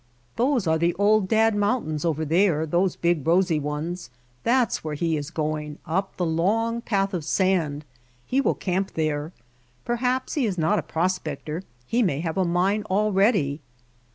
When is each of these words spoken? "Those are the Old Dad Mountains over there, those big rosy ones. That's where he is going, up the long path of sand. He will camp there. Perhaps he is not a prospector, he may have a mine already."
"Those 0.35 0.65
are 0.65 0.79
the 0.79 0.95
Old 0.95 1.27
Dad 1.27 1.53
Mountains 1.55 2.03
over 2.05 2.25
there, 2.25 2.65
those 2.65 2.95
big 2.95 3.23
rosy 3.27 3.59
ones. 3.59 4.09
That's 4.41 4.83
where 4.83 4.95
he 4.95 5.15
is 5.15 5.29
going, 5.29 5.77
up 5.85 6.17
the 6.17 6.25
long 6.25 6.81
path 6.81 7.13
of 7.13 7.23
sand. 7.23 7.85
He 8.25 8.41
will 8.41 8.55
camp 8.55 8.93
there. 8.93 9.31
Perhaps 9.85 10.33
he 10.33 10.47
is 10.47 10.57
not 10.57 10.79
a 10.79 10.91
prospector, 10.91 11.61
he 11.85 12.01
may 12.01 12.19
have 12.21 12.39
a 12.39 12.45
mine 12.45 12.81
already." 12.89 13.59